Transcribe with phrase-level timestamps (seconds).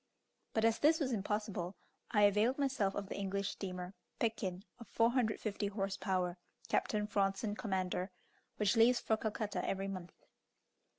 [0.55, 1.75] But as this was impossible,
[2.09, 6.37] I availed myself of the English steamer, "Pekin," of 450 horse power,
[6.69, 8.09] Captain Fronson commander,
[8.57, 10.15] which leaves for Calcutta every month.